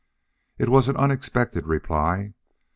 [0.57, 2.33] It was an unexpected reply.